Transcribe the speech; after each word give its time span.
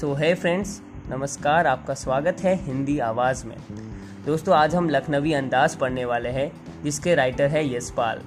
सो 0.00 0.14
है 0.14 0.34
फ्रेंड्स 0.34 0.82
नमस्कार, 1.08 1.66
आपका 1.66 1.94
स्वागत 1.94 2.36
है 2.40 2.54
हिंदी 2.64 2.98
आवाज़ 2.98 3.46
में। 3.46 3.56
दोस्तों, 4.26 4.56
आज 4.56 4.74
हम 4.74 4.88
लखनवी 4.88 5.32
अंदाज 5.32 5.76
पढ़ने 5.76 6.04
वाले 6.04 6.28
हैं, 6.28 6.52
जिसके 6.82 7.14
राइटर 7.14 7.46
है 7.46 7.76
यशपाल। 7.76 8.18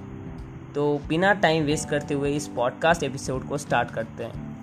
तो 0.74 1.00
बिना 1.08 1.32
टाइम 1.32 1.64
वेस्ट 1.64 1.88
करते 1.88 2.14
हुए 2.14 2.32
इस 2.32 2.48
पॉडकास्ट 2.48 3.02
एपिसोड 3.02 3.48
को 3.48 3.58
स्टार्ट 3.58 3.90
करते 3.90 4.24
हैं। 4.24 4.56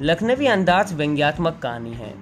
लखनवी 0.00 0.46
अंदाज 0.46 0.92
व्यंग्यात्मक 0.92 1.60
कहानी 1.62 1.94
है, 1.94 2.14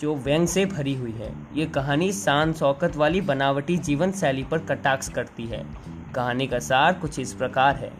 जो 0.00 0.14
व्यंग 0.14 0.48
से 0.48 0.66
भरी 0.66 0.94
हुई 0.94 1.12
है। 1.12 1.34
ये 1.54 1.66
कहानी 1.66 2.12
शान 2.12 2.52
शौकत 2.52 2.96
वाली 2.96 3.20
बनावटी 3.20 3.76
जीवन 3.76 4.12
शैली 4.12 4.44
पर 4.44 4.58
कटाक्ष 4.58 5.08
करती 5.08 5.46
है। 5.46 5.66
कहानी 6.14 6.46
का 6.46 6.58
सार 6.58 6.92
कुछ 6.92 7.18
इस 7.18 7.32
प्रकार 7.32 7.76
है। 7.76 7.92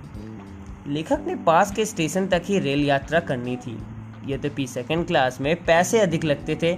लेखक 0.86 1.24
ने 1.26 1.34
पास 1.34 1.74
के 1.74 1.84
स्टेशन 1.84 2.26
तक 2.26 2.42
ही 2.44 2.58
रेल 2.58 2.84
यात्रा 2.84 3.20
करनी 3.20 3.56
थी। 3.56 3.78
यद्यपि 4.26 4.66
सेकेंड 4.66 5.06
क्लास 5.06 5.40
में 5.40 5.54
पैसे 5.64 6.00
अधिक 6.00 6.24
लगते 6.24 6.56
थे, 6.62 6.74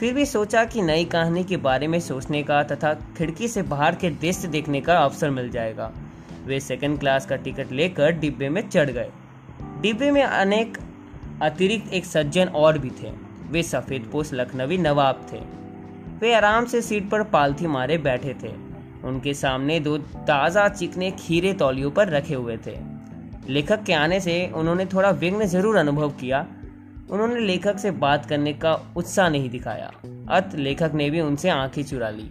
फिर 0.00 0.14
भी 0.14 0.24
सोचा 0.26 0.64
कि 0.64 0.82
नई 0.82 1.04
कहानी 1.04 1.44
के 1.44 1.56
बारे 1.56 1.86
में 1.88 1.98
सोचने 2.00 2.42
का 2.42 2.62
तथा 2.62 2.92
खिड़की 3.16 3.48
से 3.48 3.62
बाहर 3.64 3.94
के 3.94 4.10
दृश्य 4.10 4.48
देखने 4.48 4.80
का 4.80 4.98
अवसर 4.98 5.30
मिल 5.30 5.50
जाएगा। 5.50 5.90
वे 6.46 6.60
सेकेंड 6.60 6.98
क्लास 7.00 7.26
का 7.26 7.36
टिकट 7.36 7.72
लेकर 7.72 8.10
डिब्बे 8.10 8.48
में 8.48 8.68
चढ़ 8.68 8.90
गए। 8.90 9.08
डिब्बे 9.80 10.10
में 10.10 10.22
अनेक 10.22 10.78
अतिरिक्त 11.42 11.92
एक 11.92 12.04
सज्जन 12.04 12.48
और 12.56 12.78
भी 12.78 12.90
थे। 13.02 13.10
वे 13.50 13.62
सफ़ेद 13.62 14.08
पोष 14.12 14.32
लखनवी 14.32 14.78
नवाब 14.78 15.26
थे। 15.32 15.40
वे 16.20 16.32
आराम 16.34 16.66
से 16.66 16.82
सीट 16.82 17.10
पर 17.10 17.22
पालथी 17.24 17.66
मारे 17.66 17.98
बैठे 17.98 18.34
थे। 18.42 18.52
उनके 19.04 19.34
सामने 19.34 19.78
दो 19.80 19.96
ताज़ा 19.98 20.68
चिकने 20.68 21.10
खीरे 21.10 21.52
तौलियों 21.54 21.90
पर 21.90 22.08
रखे 22.08 22.34
हुए 22.34 22.56
थे। 22.66 22.76
लेखक 23.48 23.82
के 23.82 23.92
आने 23.92 24.20
से 24.20 24.34
उन्होंने 24.54 24.86
थोड़ा 24.86 25.10
विघ्न 25.10 25.46
ज़रूर 25.46 25.76
अनुभव 25.76 26.10
किया। 26.10 26.46
उन्होंने 27.10 27.40
लेखक 27.40 27.78
से 27.78 27.90
बात 27.90 28.26
करने 28.26 28.52
का 28.52 28.80
उत्साह 28.96 29.28
नहीं 29.28 29.50
दिखाया। 29.50 29.92
अत 30.28 30.54
लेखक 30.54 30.90
ने 30.94 31.10
भी 31.10 31.20
उनसे 31.20 31.50
आँखें 31.50 31.82
चुरा 31.82 32.10
ली। 32.10 32.30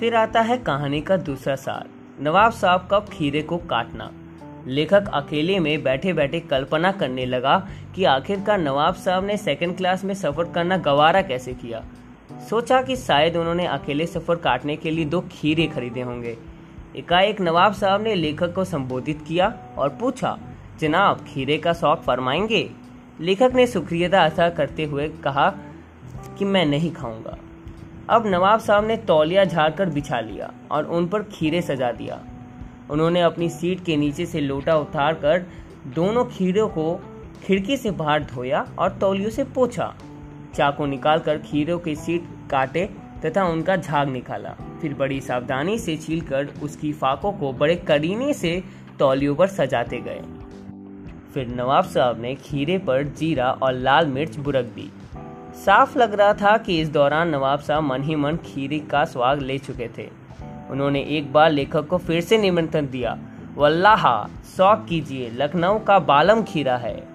फिर 0.00 0.14
आता 0.14 0.40
है 0.40 0.58
कहानी 0.58 1.00
का 1.00 1.16
दूसरा 1.16 1.56
सार। 1.56 1.88
नवाब 2.22 2.52
साहब 2.52 2.88
का 2.90 3.00
खीरे 3.00 3.42
को 3.42 3.58
काटना। 3.58 4.12
लेखक 4.66 5.08
अकेले 5.08 5.58
में 5.58 5.82
बैठे 5.82 6.12
बैठे 6.12 6.40
कल्पना 6.40 6.92
करने 6.92 7.26
लगा 7.26 7.68
कि 7.94 8.04
आखिरकार 8.04 8.58
नवाब 8.58 8.94
साहब 8.94 9.24
ने 9.24 9.36
सेकंड 9.36 9.76
क्लास 9.76 10.04
में 10.04 10.14
सफ़र 10.14 10.52
करना 10.52 10.76
गवारा 10.76 11.22
कैसे 11.22 11.54
किया। 11.54 11.84
सोचा 12.50 12.82
कि 12.82 12.96
शायद 12.96 13.36
उन्होंने 13.36 13.66
अकेले 13.66 14.06
सफ़र 14.06 14.36
काटने 14.36 14.76
के 14.76 14.90
लिए 14.90 15.04
दो 15.04 15.20
खीरे 15.20 15.66
खरीदे 15.66 16.00
होंगे। 16.00 16.36
एकाएक 16.96 17.40
नवाब 17.40 17.72
साहब 17.72 18.02
ने 18.02 18.14
लेखक 18.14 18.54
को 18.54 18.64
संबोधित 18.64 19.24
किया 19.28 19.58
और 19.78 19.88
पूछा, 19.88 20.38
जनाब, 20.80 21.24
खीरे 21.28 21.58
का 21.58 21.72
शौक 21.72 22.00
फरमाएँगे? 22.00 22.79
लेखक 23.20 23.52
ने 23.54 23.66
सुक्रियता 23.66 24.24
अदा 24.24 24.48
करते 24.48 24.84
हुए 24.84 25.08
कहा 25.08 25.48
कि 26.38 26.44
मैं 26.44 26.66
नहीं 26.66 26.92
खाऊँगा। 26.92 27.36
अब 28.08 28.26
नवाब 28.26 28.60
साहब 28.60 28.86
ने 28.86 28.96
तौलिया 28.96 29.44
झाड़कर 29.44 29.90
बिछा 29.90 30.20
लिया 30.20 30.52
और 30.70 30.84
उन 30.84 31.08
पर 31.08 31.22
खीरे 31.22 31.62
सजा 31.62 31.92
दिया। 31.92 32.20
उन्होंने 32.90 33.20
अपनी 33.20 33.48
सीट 33.48 33.84
के 33.84 33.96
नीचे 33.96 34.26
से 34.26 34.40
लोटा 34.40 34.76
उतार 34.76 35.14
कर 35.14 35.46
दोनों 35.86 36.24
खीरों 36.24 36.68
को 36.68 37.00
खिड़की 37.44 37.76
से 37.76 37.90
बाहर 37.90 38.24
धोया 38.24 38.66
और 38.78 38.92
तौलियों 38.92 39.30
से 39.30 39.44
पोछा। 39.44 39.94
चाकू 40.54 40.86
निकालकर 40.86 41.38
खीरों 41.38 41.78
की 41.78 41.96
सीट 41.96 42.24
काटे 42.50 42.88
तथा 43.26 43.44
उनका 43.44 43.76
झाग 43.76 44.08
निकाला। 44.08 44.56
फिर 44.82 44.94
बड़ी 44.94 45.20
सावधानी 45.20 45.78
से 45.78 45.96
छीलकर 45.96 46.48
उसकी 46.62 46.92
फाकों 46.92 47.32
को 47.32 47.52
बड़े 47.52 47.76
करीने 47.76 48.32
से 48.34 48.62
तौलियों 48.98 49.34
पर 49.34 49.46
सजाते 49.46 50.00
गए। 50.00 50.22
फिर 51.34 51.48
नवाब 51.48 51.84
साहब 51.84 52.20
ने 52.20 52.34
खीरे 52.34 52.78
पर 52.78 53.02
जीरा 53.02 53.50
और 53.50 53.72
लाल 53.72 54.06
मिर्च 54.06 54.36
बुरक 54.36 54.64
दी। 54.64 54.92
साफ़ 55.54 55.98
लग 55.98 56.14
रहा 56.14 56.34
था 56.34 56.58
कि 56.58 56.80
इस 56.80 56.88
दौरान 56.88 57.28
नवाब 57.28 57.58
साहब 57.58 57.82
मन 57.82 58.02
ही 58.02 58.16
मन 58.16 58.36
खीरे 58.36 58.78
का 58.78 59.04
स्वाद 59.04 59.42
ले 59.42 59.58
चुके 59.58 59.88
थे। 59.98 60.08
उन्होंने 60.70 61.02
एक 61.02 61.32
बार 61.32 61.50
लेखक 61.50 61.86
को 61.86 61.98
फिर 61.98 62.20
से 62.20 62.38
निमंत्रण 62.38 62.86
दिया, 62.86 63.18
वल्लाहा, 63.56 64.28
शौक 64.56 64.86
कीजिए, 64.88 65.30
लखनऊ 65.30 65.78
का 65.78 65.98
बालम 65.98 66.42
खीरा 66.42 66.76
है। 66.76 67.08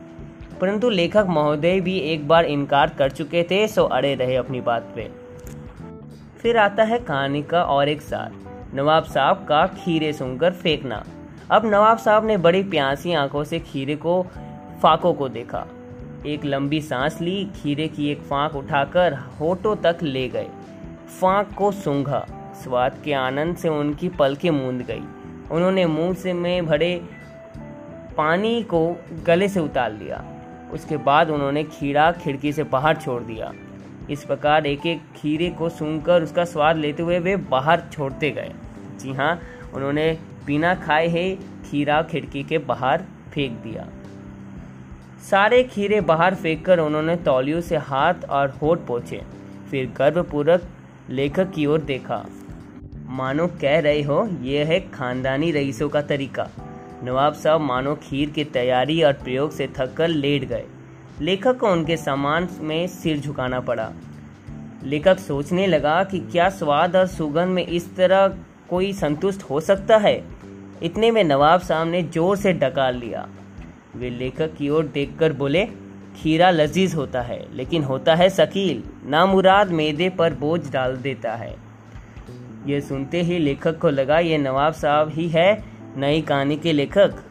परंतु 0.62 0.90
लेखक 0.90 1.26
महोदय 1.30 1.82
भी 1.82 1.98
एक 1.98 2.28
बार 2.28 2.46
इनकार 2.46 2.90
कर 2.90 3.10
चुके 3.10 3.44
थे, 3.44 3.68
सो 3.68 3.84
अड़े 3.84 4.16
रहे 4.16 4.36
अपनी 4.36 4.62
बात 4.62 4.94
पे। 4.96 5.12
फिर 6.40 6.58
आता 6.58 6.84
है 6.84 7.00
कहानी 7.00 7.44
का 7.44 7.64
और 7.64 7.90
एक 7.90 8.02
साथ 8.02 8.30
नवाब 8.76 9.04
साहब 9.04 9.46
का 9.50 9.68
खीरे 9.68 10.14
सुनकर 10.14 10.52
फेंकना। 10.52 11.04
अब 11.52 11.66
नवाब 11.66 11.98
साहब 11.98 12.26
ने 12.26 12.38
बड़ी 12.38 12.64
प्यासी 12.64 13.14
आँखों 13.14 13.44
से 13.44 13.60
खीरे 13.60 13.96
को, 13.96 14.28
फाकों 14.82 15.14
को 15.14 15.30
देखा। 15.30 15.68
एक 16.26 16.46
लंबी 16.46 16.82
सांस 16.82 17.22
ली, 17.22 17.52
खीरे 17.56 17.88
की 17.88 18.10
एक 18.10 18.22
फांक 18.22 18.56
उठाकर 18.56 19.14
होठों 19.14 19.76
तक 19.76 19.98
ले 20.02 20.30
गए। 20.30 20.48
फांक 21.22 21.54
को 21.54 21.72
सूंघा। 21.72 22.26
स्वाद 22.64 23.02
के 23.06 23.14
आनंद 23.14 23.56
से 23.56 23.70
उनकी 23.70 24.10
पलकें 24.10 24.50
मूंद 24.50 24.82
गई। 24.82 25.04
उन्होंने 25.52 25.86
मुँह 25.86 26.14
से 26.14 26.34
में 26.34 26.66
भरे 26.66 27.02
पानी 28.18 28.64
को 28.64 28.98
गले 29.26 29.50
से 29.50 29.60
उतार 29.60 29.94
लिया। 29.94 30.24
उसके 30.74 30.98
बाद 30.98 31.30
उन्होंने 31.30 31.64
खीरा 31.64 32.12
खिड़की 32.12 32.54
से 32.54 32.64
बाहर 32.64 32.96
छोड़ 32.96 33.24
दिया। 33.24 33.52
इस 34.10 34.24
प्रकार 34.24 34.66
एक 34.66 34.86
एक 34.86 35.02
खीरे 35.16 35.50
को 35.50 35.70
सूंघकर 35.70 36.24
उसका 36.24 36.46
स्वाद 36.46 36.78
लेते 36.78 37.04
हुए 37.04 37.20
वे 37.20 37.36
बाहर 37.36 37.84
छोड़ते 37.92 38.32
गए। 38.32 38.52
जी 39.00 39.14
हाँ 39.14 39.40
उन्होंने 39.74 40.18
बिना 40.46 40.76
खाए 40.76 41.08
ही 41.08 41.36
खीरा 41.70 42.02
खिड़की 42.02 42.44
के 42.44 42.58
बाहर 42.58 43.04
फेंक 43.34 43.52
दिया। 43.52 43.88
सारे 45.32 45.64
खीरे 45.64 46.02
बाहर 46.02 46.36
फेंककर 46.36 46.80
उन्होंने 46.80 47.16
तौलियों 47.16 47.62
से 47.62 47.78
हाथ 47.78 48.14
और 48.30 48.50
होठ 48.50 48.80
पोछे। 48.80 49.22
फिर 49.72 49.94
गर्भपूर्वक 49.98 50.64
लेखक 51.10 51.52
की 51.52 51.66
ओर 51.66 51.80
देखा। 51.82 52.26
मानो 53.06 53.48
कह 53.48 53.80
रहे 53.80 54.02
हो 54.02 54.30
यह 54.42 54.66
है 54.66 54.80
खानदानी 54.92 55.52
रईसों 55.52 55.90
का 55.90 56.02
तरीका। 56.02 56.48
नवाब 57.04 57.34
साहब 57.34 57.62
मानो 57.62 57.96
खीर 57.96 58.30
की 58.30 58.44
तैयारी 58.44 59.04
और 59.04 59.14
प्रयोग 59.14 59.52
से 59.52 59.68
थककर 59.68 60.08
लेट 60.08 60.46
गए। 60.46 60.66
लेखक 61.22 61.58
को 61.58 61.68
उनके 61.68 61.98
सामान 61.98 62.48
में 62.60 62.88
सिर 62.88 63.20
झुकाना 63.20 63.60
पड़ा। 63.60 63.92
लेखक 64.84 65.20
सोचने 65.20 65.68
लगा 65.68 66.04
कि 66.04 66.20
क्या 66.20 66.50
स्वाद 66.50 66.96
और 66.96 67.08
सुगंध 67.08 67.50
में 67.50 67.68
इस 67.68 67.96
तरह 67.96 68.28
कोई 68.70 68.92
संतुष्ट 68.94 69.44
हो 69.44 69.60
सकता 69.62 69.98
है। 69.98 70.16
इतने 70.84 71.12
में 71.12 71.24
नवाब 71.24 71.62
साहब 71.62 71.88
ने 71.88 72.02
ज़ोर 72.04 72.38
से 72.38 72.54
डकार 72.54 72.94
लिया। 72.94 73.28
वे 73.96 74.10
लेखक 74.10 74.54
की 74.54 74.70
ओर 74.70 74.86
देखकर 74.86 75.34
बोले, 75.34 75.66
खीरा 76.16 76.50
लजीज 76.52 76.96
होता 76.96 77.22
है, 77.22 77.40
लेकिन 77.54 77.84
होता 77.84 78.16
है 78.16 78.30
शकील। 78.30 78.84
नामुराद 79.10 79.72
मैदे 79.72 80.10
पर 80.10 80.34
बोझ 80.34 80.60
डाल 80.72 80.98
देता 80.98 81.36
है। 81.36 81.56
यह 82.68 82.80
सुनते 82.80 83.22
ही 83.22 83.38
लेखक 83.40 83.78
को 83.80 83.90
लगा, 83.90 84.20
ये 84.20 84.38
नवाब 84.38 84.74
साहब 84.74 85.10
ही 85.10 85.28
है 85.30 85.64
नई 85.98 86.22
कहानी 86.22 86.58
के 86.58 86.74
लेखक। 86.74 87.24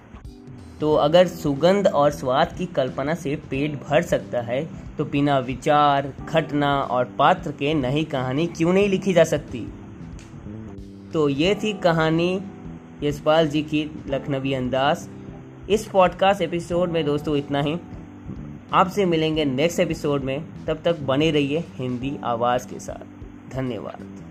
तो 0.81 0.95
अगर 0.95 1.27
सुगंध 1.27 1.87
और 1.87 2.11
स्वाद 2.11 2.53
की 2.59 2.67
कल्पना 2.67 3.15
से 3.15 3.35
पेट 3.51 3.75
भर 3.83 4.03
सकता 4.03 4.41
है 4.43 4.65
तो 4.97 5.05
बिना 5.05 5.39
विचार 5.39 6.13
घटना 6.27 6.75
और 6.81 7.05
पात्र 7.19 7.53
के 7.53 7.73
नई 7.75 8.05
कहानी 8.05 8.47
क्यों 8.47 8.73
नहीं 8.73 8.89
लिखी 8.89 9.13
जा 9.13 9.25
सकती? 9.25 9.67
तो 11.15 11.29
ये 11.29 11.55
थी 11.55 11.73
कहानी 11.73 12.41
यशपाल 13.03 13.49
जी 13.49 13.63
की 13.63 13.91
लखनवी 14.07 14.53
अंदाज। 14.53 15.09
इस 15.71 15.87
पॉडकास्ट 15.87 16.43
एपिसोड 16.43 16.91
में 16.91 17.05
दोस्तों 17.05 17.37
इतना 17.37 17.61
ही। 17.61 17.77
आपसे 18.73 19.05
मिलेंगे 19.05 19.45
नेक्स्ट 19.45 19.81
एपिसोड 19.81 20.23
में। 20.23 20.45
तब 20.67 20.83
तक 20.85 21.01
बने 21.01 21.31
रहिए 21.31 21.65
हिंदी 21.75 22.19
आवाज़ 22.25 22.69
के 22.69 22.81
साथ। 22.81 23.27
धन्यवाद। 23.53 24.24